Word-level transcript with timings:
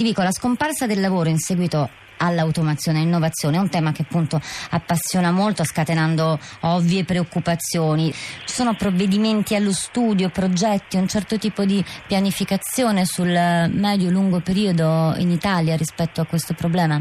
Ti 0.00 0.06
dico, 0.06 0.22
la 0.22 0.32
scomparsa 0.32 0.86
del 0.86 0.98
lavoro 0.98 1.28
in 1.28 1.36
seguito 1.36 1.90
all'automazione 2.16 2.96
e 2.96 3.00
all'innovazione 3.02 3.58
è 3.58 3.60
un 3.60 3.68
tema 3.68 3.92
che 3.92 4.00
appunto 4.00 4.40
appassiona 4.70 5.30
molto 5.30 5.62
scatenando 5.62 6.38
ovvie 6.60 7.04
preoccupazioni. 7.04 8.10
Ci 8.10 8.54
sono 8.54 8.72
provvedimenti 8.72 9.54
allo 9.54 9.72
studio, 9.72 10.30
progetti, 10.30 10.96
un 10.96 11.06
certo 11.06 11.36
tipo 11.36 11.66
di 11.66 11.84
pianificazione 12.06 13.04
sul 13.04 13.26
medio-lungo 13.26 14.40
periodo 14.40 15.12
in 15.18 15.30
Italia 15.30 15.76
rispetto 15.76 16.22
a 16.22 16.24
questo 16.24 16.54
problema? 16.54 16.98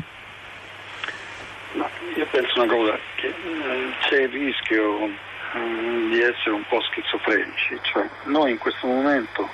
No, 1.76 1.90
io 2.18 2.28
penso 2.30 2.62
una 2.62 2.70
cosa, 2.70 3.00
che 3.16 3.28
eh, 3.28 3.94
c'è 4.10 4.24
il 4.24 4.30
rischio 4.30 5.06
eh, 5.06 6.10
di 6.10 6.20
essere 6.20 6.52
un 6.52 6.66
po' 6.68 6.82
schizofrenici, 6.82 7.80
cioè 7.84 8.06
noi 8.26 8.52
in 8.52 8.58
questo 8.58 8.88
momento 8.88 9.48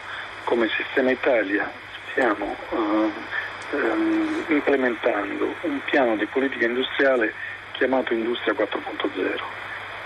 come 0.46 0.68
sistema 0.76 1.12
Italia 1.12 1.72
stiamo 2.16 2.56
eh, 2.72 3.34
ehm, 3.72 4.46
implementando 4.48 5.56
un 5.62 5.80
piano 5.86 6.16
di 6.16 6.26
politica 6.26 6.66
industriale 6.66 7.34
chiamato 7.72 8.14
Industria 8.14 8.54
4.0 8.54 9.42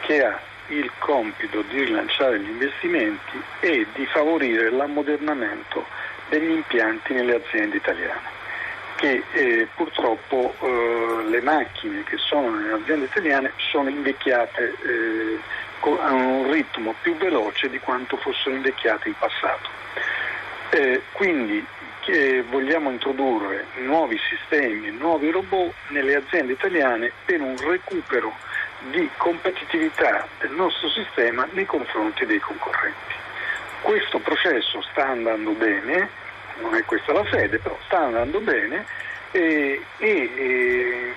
che 0.01 0.23
ha 0.23 0.39
il 0.67 0.91
compito 0.99 1.63
di 1.70 1.84
rilanciare 1.84 2.39
gli 2.39 2.49
investimenti 2.49 3.41
e 3.59 3.85
di 3.93 4.05
favorire 4.05 4.70
l'ammodernamento 4.70 5.85
degli 6.29 6.51
impianti 6.51 7.13
nelle 7.13 7.35
aziende 7.35 7.77
italiane 7.77 8.37
che 8.99 9.23
eh, 9.31 9.67
purtroppo 9.76 10.53
eh, 10.59 11.23
le 11.29 11.41
macchine 11.41 12.03
che 12.03 12.17
sono 12.17 12.49
nelle 12.49 12.73
aziende 12.73 13.05
italiane 13.05 13.53
sono 13.55 13.87
invecchiate 13.87 14.76
eh, 14.84 15.39
a 16.01 16.12
un 16.12 16.51
ritmo 16.51 16.93
più 17.01 17.15
veloce 17.15 17.70
di 17.70 17.79
quanto 17.79 18.17
fossero 18.17 18.55
invecchiate 18.55 19.07
in 19.07 19.15
passato. 19.17 19.70
Eh, 20.71 21.01
quindi 21.13 21.65
che 22.09 22.44
vogliamo 22.49 22.90
introdurre 22.90 23.68
nuovi 23.84 24.20
sistemi, 24.30 24.90
nuovi 24.91 25.30
robot 25.30 25.72
nelle 25.90 26.16
aziende 26.16 26.54
italiane 26.54 27.12
per 27.23 27.40
un 27.40 27.55
recupero 27.55 28.34
di 28.90 29.07
competitività 29.18 30.27
del 30.40 30.51
nostro 30.51 30.90
sistema 30.90 31.48
nei 31.51 31.66
confronti 31.66 32.26
dei 32.26 32.40
concorrenti. 32.40 33.13
Questo 33.82 34.18
processo 34.20 34.82
sta 34.90 35.07
andando 35.10 35.51
bene, 35.51 36.10
non 36.62 36.74
è 36.76 36.84
questa 36.84 37.13
la 37.13 37.26
sede, 37.29 37.60
però 37.60 37.77
sta 37.85 37.99
andando 37.99 38.40
bene 38.40 38.85
e, 39.32 39.84
e, 39.98 40.07
e 40.07 41.13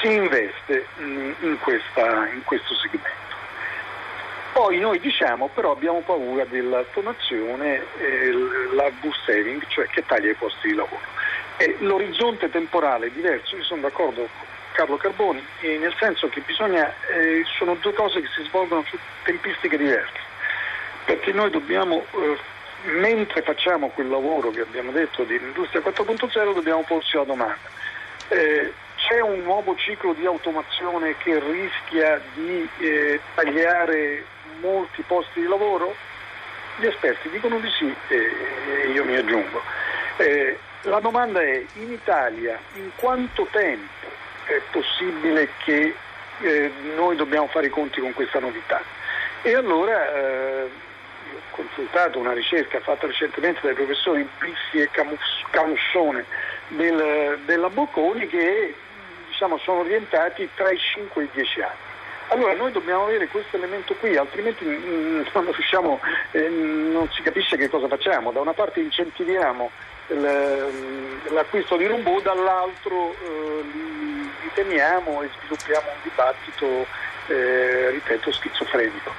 si 0.00 0.10
investe 0.10 0.86
in, 1.00 1.58
questa, 1.60 2.28
in 2.28 2.42
questo 2.44 2.74
segmento. 2.76 3.20
Poi 4.52 4.78
noi 4.78 5.00
diciamo 5.00 5.48
però 5.54 5.72
abbiamo 5.72 6.00
paura 6.00 6.44
dell'automazione, 6.44 7.82
eh, 7.98 8.41
la 8.82 8.90
boost 9.00 9.20
saving, 9.24 9.62
cioè 9.68 9.86
che 9.86 10.04
taglia 10.06 10.30
i 10.30 10.34
posti 10.34 10.68
di 10.68 10.74
lavoro. 10.74 11.00
E 11.56 11.76
l'orizzonte 11.80 12.50
temporale 12.50 13.06
è 13.06 13.10
diverso, 13.10 13.56
io 13.56 13.64
sono 13.64 13.82
d'accordo 13.82 14.20
con 14.20 14.46
Carlo 14.72 14.96
Carboni, 14.96 15.44
nel 15.60 15.94
senso 15.98 16.28
che 16.28 16.40
bisogna, 16.40 16.92
eh, 17.08 17.44
sono 17.58 17.74
due 17.76 17.92
cose 17.92 18.20
che 18.20 18.28
si 18.34 18.42
svolgono 18.44 18.84
su 18.88 18.98
tempistiche 19.22 19.76
diverse, 19.76 20.20
perché 21.04 21.32
noi 21.32 21.50
dobbiamo, 21.50 22.04
eh, 22.12 22.38
mentre 22.84 23.42
facciamo 23.42 23.88
quel 23.88 24.08
lavoro 24.08 24.50
che 24.50 24.60
abbiamo 24.60 24.90
detto 24.90 25.24
di 25.24 25.36
industria 25.36 25.82
4.0, 25.82 26.52
dobbiamo 26.52 26.82
porsi 26.82 27.16
la 27.16 27.24
domanda. 27.24 27.70
Eh, 28.28 28.72
c'è 28.96 29.20
un 29.20 29.42
nuovo 29.42 29.74
ciclo 29.76 30.14
di 30.14 30.24
automazione 30.24 31.16
che 31.18 31.38
rischia 31.38 32.20
di 32.34 32.68
eh, 32.78 33.20
tagliare 33.34 34.24
molti 34.60 35.02
posti 35.02 35.40
di 35.40 35.46
lavoro? 35.46 35.94
Gli 36.76 36.86
esperti 36.86 37.28
dicono 37.28 37.58
di 37.58 37.70
sì 37.70 37.94
e 38.08 38.90
io 38.92 39.04
mi 39.04 39.16
aggiungo. 39.16 39.62
Eh, 40.16 40.58
la 40.82 41.00
domanda 41.00 41.40
è 41.40 41.64
in 41.74 41.92
Italia 41.92 42.58
in 42.74 42.90
quanto 42.96 43.46
tempo 43.50 44.06
è 44.46 44.60
possibile 44.70 45.50
che 45.64 45.94
eh, 46.40 46.72
noi 46.96 47.16
dobbiamo 47.16 47.46
fare 47.46 47.66
i 47.66 47.70
conti 47.70 48.00
con 48.00 48.12
questa 48.12 48.40
novità? 48.40 48.82
E 49.42 49.54
allora 49.54 50.12
eh, 50.12 50.62
ho 50.62 51.40
consultato 51.50 52.18
una 52.18 52.32
ricerca 52.32 52.80
fatta 52.80 53.06
recentemente 53.06 53.60
dai 53.62 53.74
professori 53.74 54.28
Biffi 54.38 54.80
e 54.80 54.90
Camussone 55.50 56.24
del, 56.68 57.38
della 57.44 57.68
Bocconi 57.68 58.26
che 58.26 58.74
diciamo, 59.28 59.58
sono 59.58 59.80
orientati 59.80 60.48
tra 60.54 60.70
i 60.70 60.78
5 60.78 61.22
e 61.22 61.24
i 61.24 61.28
10 61.32 61.60
anni. 61.62 61.91
Allora 62.32 62.54
noi 62.54 62.72
dobbiamo 62.72 63.02
avere 63.04 63.28
questo 63.28 63.56
elemento 63.56 63.94
qui, 63.96 64.16
altrimenti 64.16 64.64
mm, 64.64 65.24
non, 65.34 65.52
riusciamo, 65.52 66.00
eh, 66.30 66.48
non 66.48 67.06
si 67.12 67.20
capisce 67.20 67.58
che 67.58 67.68
cosa 67.68 67.88
facciamo. 67.88 68.32
Da 68.32 68.40
una 68.40 68.54
parte 68.54 68.80
incentiviamo 68.80 69.70
l'acquisto 71.28 71.76
di 71.76 71.86
robot, 71.86 72.22
dall'altro 72.22 73.12
eh, 73.12 73.62
li 74.40 74.50
teniamo 74.54 75.20
e 75.20 75.28
sviluppiamo 75.38 75.88
un 75.90 75.98
dibattito, 76.02 76.86
eh, 77.26 77.90
ripeto, 77.90 78.32
schizofrenico. 78.32 79.12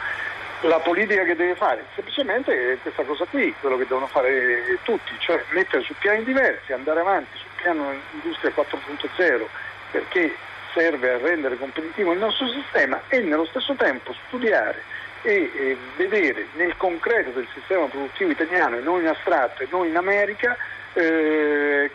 La 0.61 0.79
politica 0.79 1.23
che 1.23 1.35
deve 1.35 1.53
fare 1.53 1.85
semplicemente 1.93 2.79
questa 2.81 3.03
cosa 3.03 3.25
qui, 3.25 3.53
quello 3.59 3.77
che 3.77 3.85
devono 3.85 4.07
fare 4.07 4.79
tutti, 4.81 5.11
cioè 5.19 5.43
mettere 5.49 5.83
su 5.83 5.93
piani 5.99 6.23
diversi, 6.23 6.73
andare 6.73 7.01
avanti 7.01 7.37
sul 7.37 7.49
piano 7.61 7.93
industria 8.13 8.51
4.0 8.55 9.45
perché 9.91 10.35
serve 10.73 11.11
a 11.11 11.17
rendere 11.17 11.57
competitivo 11.57 12.11
il 12.11 12.19
nostro 12.19 12.47
sistema 12.47 13.01
e 13.07 13.19
nello 13.19 13.45
stesso 13.45 13.73
tempo 13.75 14.13
studiare 14.27 14.81
e, 15.21 15.77
vedere 15.95 16.47
nel 16.55 16.75
concreto 16.77 17.31
del 17.31 17.47
sistema 17.53 17.85
produttivo 17.85 18.31
italiano 18.31 18.77
e 18.77 18.81
non 18.81 19.01
in 19.01 19.07
astratto 19.07 19.63
e 19.63 19.67
non 19.71 19.87
in 19.87 19.95
America 19.95 20.57
eh, 20.93 21.89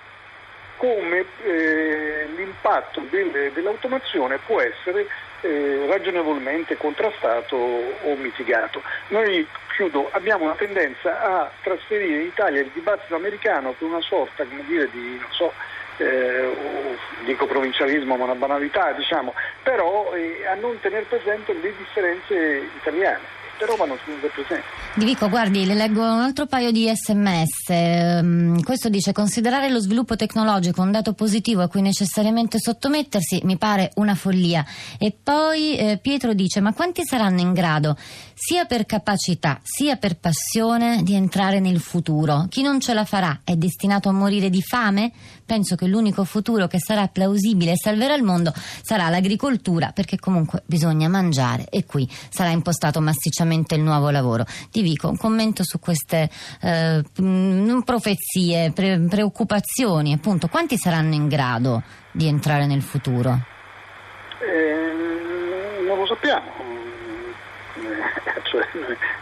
come 0.76 1.24
eh, 1.44 2.28
l'impatto 2.36 3.02
del, 3.10 3.50
dell'automazione 3.52 4.38
può 4.38 4.60
essere 4.60 5.06
eh, 5.40 5.86
ragionevolmente 5.88 6.76
contrastato 6.76 7.56
o 7.56 8.14
mitigato. 8.16 8.82
Noi 9.08 9.46
chiudo, 9.74 10.08
abbiamo 10.12 10.44
una 10.44 10.54
tendenza 10.54 11.20
a 11.20 11.50
trasferire 11.62 12.20
in 12.20 12.26
Italia 12.26 12.60
il 12.60 12.70
dibattito 12.72 13.14
americano 13.14 13.72
per 13.72 13.86
una 13.86 14.00
sorta 14.00 14.44
dire, 14.44 14.88
di 14.90 15.20
so, 15.30 15.52
eh, 15.98 16.96
dico 17.24 17.46
provincialismo 17.46 18.16
ma 18.16 18.24
una 18.24 18.34
banalità 18.34 18.92
diciamo, 18.92 19.34
però 19.62 20.12
eh, 20.14 20.46
a 20.46 20.54
non 20.54 20.78
tenere 20.80 21.04
presente 21.04 21.52
le 21.52 21.74
differenze 21.76 22.70
italiane 22.80 23.36
però 23.58 23.74
vanno 23.74 23.98
tenute 24.04 24.28
presenti. 24.28 24.64
Di 24.94 25.04
Vico, 25.04 25.28
guardi, 25.28 25.66
le 25.66 25.74
leggo 25.74 26.00
un 26.00 26.20
altro 26.20 26.46
paio 26.46 26.70
di 26.70 26.90
sms. 26.94 27.68
Um, 27.68 28.62
questo 28.62 28.88
dice: 28.88 29.12
considerare 29.12 29.68
lo 29.68 29.80
sviluppo 29.80 30.16
tecnologico 30.16 30.80
un 30.80 30.92
dato 30.92 31.12
positivo 31.12 31.62
a 31.62 31.68
cui 31.68 31.82
necessariamente 31.82 32.58
sottomettersi 32.60 33.40
mi 33.44 33.58
pare 33.58 33.90
una 33.96 34.14
follia. 34.14 34.64
E 34.98 35.14
poi 35.20 35.76
eh, 35.76 35.98
Pietro 36.00 36.32
dice: 36.34 36.60
Ma 36.60 36.72
quanti 36.72 37.02
saranno 37.04 37.40
in 37.40 37.52
grado, 37.52 37.96
sia 38.34 38.64
per 38.64 38.86
capacità 38.86 39.60
sia 39.62 39.96
per 39.96 40.16
passione, 40.18 41.02
di 41.02 41.14
entrare 41.14 41.58
nel 41.58 41.80
futuro? 41.80 42.46
Chi 42.48 42.62
non 42.62 42.80
ce 42.80 42.94
la 42.94 43.04
farà 43.04 43.40
è 43.44 43.56
destinato 43.56 44.08
a 44.08 44.12
morire 44.12 44.50
di 44.50 44.62
fame? 44.62 45.12
Penso 45.44 45.76
che 45.76 45.86
l'unico 45.86 46.24
futuro 46.24 46.66
che 46.66 46.78
sarà 46.78 47.08
plausibile 47.08 47.72
e 47.72 47.76
salverà 47.76 48.14
il 48.14 48.22
mondo 48.22 48.52
sarà 48.82 49.08
l'agricoltura, 49.08 49.92
perché 49.92 50.18
comunque 50.18 50.62
bisogna 50.66 51.08
mangiare 51.08 51.66
e 51.70 51.84
qui 51.84 52.08
sarà 52.30 52.50
impostato 52.50 53.00
massicciamente 53.00 53.47
il 53.74 53.82
nuovo 53.82 54.10
lavoro. 54.10 54.44
Di 54.70 54.82
Vico, 54.82 55.08
un 55.08 55.16
commento 55.16 55.64
su 55.64 55.78
queste 55.78 56.28
eh, 56.62 57.02
profezie, 57.84 58.72
pre- 58.72 59.04
preoccupazioni, 59.08 60.12
appunto, 60.12 60.48
quanti 60.48 60.76
saranno 60.76 61.14
in 61.14 61.28
grado 61.28 61.82
di 62.10 62.26
entrare 62.26 62.66
nel 62.66 62.82
futuro? 62.82 63.38
Eh, 64.40 65.84
non 65.86 65.98
lo 65.98 66.06
sappiamo, 66.06 66.50
cioè, 68.44 68.66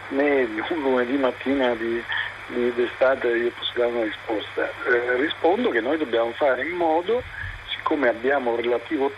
né 0.09 0.47
un 0.69 0.81
lunedì 0.81 1.17
mattina 1.17 1.73
di 1.75 2.01
di 2.47 2.73
d'estate 2.73 3.27
io 3.27 3.51
posso 3.51 3.71
dare 3.75 3.91
una 3.91 4.03
risposta. 4.03 4.69
Eh, 4.87 5.15
rispondo 5.17 5.69
che 5.69 5.81
noi 5.81 5.97
dobbiamo 5.97 6.31
fare 6.31 6.67
in 6.67 6.75
modo, 6.75 7.21
siccome 7.69 8.07
abbiamo 8.07 8.55
relativo, 8.55 9.11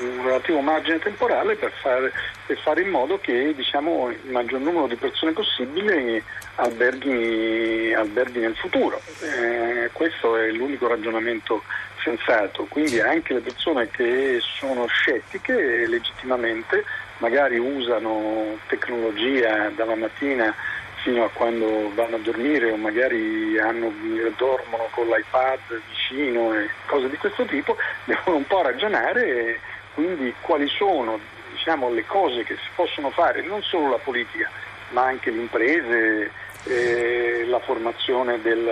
un 0.00 0.22
relativo 0.24 0.60
margine 0.60 0.98
temporale, 0.98 1.56
per 1.56 1.72
fare, 1.80 2.12
per 2.46 2.58
fare, 2.58 2.82
in 2.82 2.88
modo 2.88 3.18
che 3.18 3.54
diciamo, 3.54 4.10
il 4.10 4.30
maggior 4.30 4.60
numero 4.60 4.86
di 4.86 4.96
persone 4.96 5.32
possibile 5.32 6.22
alberghi, 6.56 7.92
alberghi 7.94 8.40
nel 8.40 8.56
futuro. 8.56 9.00
Eh, 9.22 9.90
questo 9.92 10.36
è 10.36 10.50
l'unico 10.50 10.88
ragionamento 10.88 11.62
sensato, 12.02 12.64
quindi 12.68 13.00
anche 13.00 13.34
le 13.34 13.40
persone 13.40 13.88
che 13.90 14.38
sono 14.40 14.86
scettiche 14.86 15.86
legittimamente 15.86 16.84
magari 17.18 17.58
usano 17.58 18.58
tecnologia 18.66 19.70
dalla 19.74 19.94
mattina 19.94 20.54
fino 21.02 21.24
a 21.24 21.30
quando 21.32 21.90
vanno 21.94 22.16
a 22.16 22.20
dormire 22.20 22.70
o 22.70 22.76
magari 22.76 23.58
hanno, 23.58 23.92
dormono 24.36 24.88
con 24.90 25.06
l'iPad 25.06 25.80
vicino 25.88 26.54
e 26.54 26.68
cose 26.86 27.08
di 27.08 27.16
questo 27.16 27.44
tipo, 27.44 27.76
devono 28.04 28.36
un 28.36 28.46
po' 28.46 28.62
ragionare 28.62 29.60
quindi 30.00 30.34
quali 30.40 30.66
sono 30.66 31.20
diciamo, 31.52 31.90
le 31.90 32.06
cose 32.06 32.42
che 32.42 32.54
si 32.54 32.68
possono 32.74 33.10
fare, 33.10 33.42
non 33.42 33.62
solo 33.62 33.90
la 33.90 33.98
politica, 33.98 34.48
ma 34.90 35.02
anche 35.02 35.30
le 35.30 35.40
imprese, 35.40 36.30
eh, 36.64 37.44
la 37.46 37.58
formazione 37.58 38.40
del, 38.40 38.64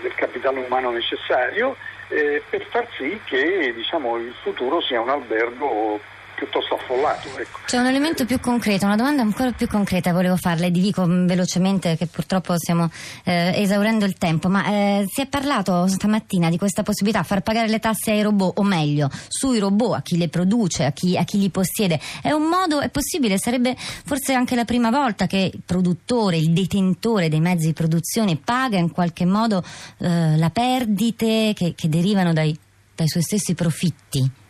del, 0.00 0.14
capitale 0.14 0.60
umano 0.60 0.90
necessario 0.90 1.76
eh, 2.08 2.42
per 2.48 2.64
far 2.70 2.88
sì 2.96 3.20
che 3.24 3.72
diciamo, 3.74 4.16
il 4.16 4.34
futuro 4.40 4.80
sia 4.80 5.00
un 5.00 5.10
albergo 5.10 6.00
piuttosto 6.42 6.74
affollato. 6.74 7.28
Ecco. 7.38 7.60
C'è 7.66 7.78
un 7.78 7.86
elemento 7.86 8.24
più 8.24 8.40
concreto, 8.40 8.84
una 8.84 8.96
domanda 8.96 9.22
ancora 9.22 9.52
più 9.52 9.68
concreta 9.68 10.12
volevo 10.12 10.36
farle, 10.36 10.70
vi 10.70 10.80
dico 10.80 11.06
velocemente 11.06 11.96
che 11.96 12.06
purtroppo 12.06 12.56
stiamo 12.56 12.90
eh, 13.24 13.52
esaurendo 13.54 14.04
il 14.04 14.14
tempo, 14.14 14.48
ma 14.48 14.66
eh, 14.66 15.04
si 15.06 15.20
è 15.20 15.26
parlato 15.26 15.86
stamattina 15.86 16.50
di 16.50 16.58
questa 16.58 16.82
possibilità, 16.82 17.22
far 17.22 17.42
pagare 17.42 17.68
le 17.68 17.78
tasse 17.78 18.10
ai 18.10 18.22
robot, 18.22 18.58
o 18.58 18.62
meglio, 18.64 19.08
sui 19.28 19.58
robot, 19.58 19.94
a 19.94 20.02
chi 20.02 20.16
le 20.16 20.28
produce, 20.28 20.84
a 20.84 20.90
chi, 20.90 21.16
a 21.16 21.22
chi 21.24 21.38
li 21.38 21.50
possiede. 21.50 22.00
È 22.20 22.32
un 22.32 22.48
modo, 22.48 22.80
è 22.80 22.88
possibile, 22.88 23.38
sarebbe 23.38 23.76
forse 23.76 24.34
anche 24.34 24.56
la 24.56 24.64
prima 24.64 24.90
volta 24.90 25.26
che 25.26 25.50
il 25.54 25.62
produttore, 25.64 26.36
il 26.36 26.50
detentore 26.50 27.28
dei 27.28 27.40
mezzi 27.40 27.66
di 27.66 27.72
produzione 27.72 28.36
paga 28.36 28.78
in 28.78 28.90
qualche 28.90 29.24
modo 29.24 29.62
eh, 29.98 30.36
la 30.36 30.50
perdite 30.50 31.52
che, 31.54 31.74
che 31.76 31.88
derivano 31.88 32.32
dai, 32.32 32.56
dai 32.94 33.08
suoi 33.08 33.22
stessi 33.22 33.54
profitti 33.54 34.40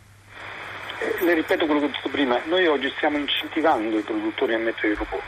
le 1.23 1.33
ripeto 1.35 1.65
quello 1.65 1.79
che 1.79 1.85
ho 1.87 1.89
detto 1.89 2.09
prima, 2.09 2.39
noi 2.45 2.67
oggi 2.67 2.91
stiamo 2.97 3.17
incentivando 3.17 3.97
i 3.97 4.01
produttori 4.01 4.53
a 4.53 4.59
mettere 4.59 4.93
i 4.93 4.95
robot. 4.95 5.21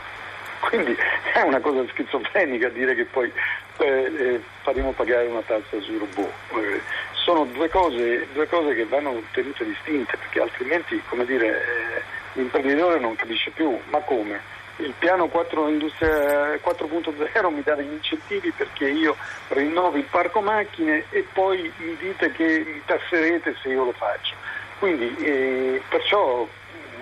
Quindi 0.60 0.96
è 1.32 1.40
una 1.40 1.60
cosa 1.60 1.84
schizofrenica 1.88 2.68
dire 2.68 2.94
che 2.94 3.04
poi 3.04 3.32
eh, 3.78 3.86
eh, 3.86 4.40
faremo 4.62 4.92
pagare 4.92 5.26
una 5.26 5.42
tassa 5.42 5.80
sui 5.80 5.98
robot. 5.98 6.32
Eh, 6.54 6.80
sono 7.12 7.44
due 7.46 7.68
cose, 7.68 8.26
due 8.32 8.46
cose, 8.46 8.74
che 8.74 8.84
vanno 8.84 9.22
tenute 9.32 9.64
distinte 9.64 10.16
perché 10.16 10.40
altrimenti 10.40 11.00
dire, 11.24 11.46
eh, 11.46 12.02
l'imprenditore 12.34 12.98
non 12.98 13.16
capisce 13.16 13.50
più 13.50 13.78
ma 13.90 13.98
come? 14.00 14.54
Il 14.78 14.92
piano 14.98 15.26
4 15.28 15.68
industria 15.68 16.54
4.0 16.56 17.48
mi 17.50 17.62
dà 17.62 17.74
degli 17.74 17.92
incentivi 17.92 18.52
perché 18.54 18.88
io 18.90 19.16
rinnovo 19.48 19.96
il 19.96 20.04
parco 20.04 20.42
macchine 20.42 21.04
e 21.08 21.26
poi 21.32 21.72
mi 21.78 21.96
dite 21.96 22.30
che 22.32 22.62
mi 22.66 22.82
tasserete 22.84 23.56
se 23.62 23.68
io 23.70 23.84
lo 23.84 23.92
faccio 23.92 24.45
quindi 24.78 25.14
eh, 25.18 25.82
perciò, 25.88 26.46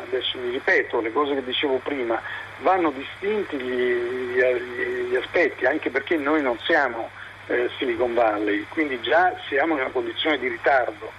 adesso 0.06 0.38
mi 0.38 0.50
ripeto, 0.50 1.00
le 1.00 1.12
cose 1.12 1.34
che 1.34 1.44
dicevo 1.44 1.80
prima, 1.82 2.20
vanno 2.58 2.90
distinti 2.90 3.56
gli, 3.56 3.92
gli, 4.32 4.40
gli 5.10 5.16
aspetti, 5.16 5.66
anche 5.66 5.90
perché 5.90 6.16
noi 6.16 6.42
non 6.42 6.58
siamo 6.60 7.10
eh, 7.46 7.68
Silicon 7.78 8.14
Valley, 8.14 8.64
quindi 8.68 9.00
già 9.00 9.34
siamo 9.48 9.74
in 9.74 9.80
una 9.80 9.90
condizione 9.90 10.38
di 10.38 10.48
ritardo 10.48 11.10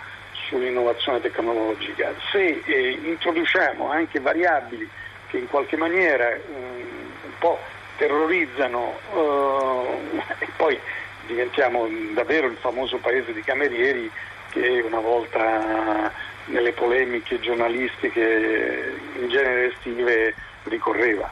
sull'innovazione 0.48 1.22
tecnologica. 1.22 2.14
Se 2.32 2.62
eh, 2.66 3.00
introduciamo 3.04 3.90
anche 3.90 4.20
variabili 4.20 4.90
che 5.28 5.38
in 5.38 5.48
qualche 5.48 5.76
maniera 5.76 6.30
um, 6.48 7.14
un 7.24 7.38
po' 7.40 7.60
terrorizzano 7.98 8.98
uh, 9.14 10.22
e 10.40 10.48
poi 10.56 10.80
diventiamo 11.28 11.88
davvero 12.14 12.48
il 12.48 12.58
famoso 12.58 12.98
paese 12.98 13.34
di 13.34 13.42
camerieri 13.42 14.10
che 14.52 14.84
una 14.86 15.00
volta 15.00 16.12
nelle 16.46 16.74
polemiche 16.74 17.40
giornalistiche 17.40 18.98
in 19.16 19.28
genere 19.30 19.74
estive 19.74 20.36
ricorreva. 20.64 21.32